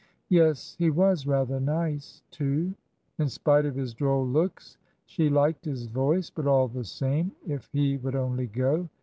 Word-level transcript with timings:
Yes, 0.29 0.75
he 0.79 0.89
was 0.89 1.27
rather 1.27 1.59
nice, 1.59 2.23
too. 2.31 2.73
In 3.19 3.29
spite 3.29 3.67
of 3.67 3.75
his 3.75 3.93
droll 3.93 4.25
looks, 4.27 4.79
she 5.05 5.29
liked 5.29 5.63
his 5.65 5.85
voice; 5.85 6.31
but, 6.31 6.47
all 6.47 6.67
the 6.67 6.85
same, 6.85 7.33
if 7.45 7.69
he 7.71 7.97
would 7.97 8.15
only 8.15 8.47
go! 8.47 8.89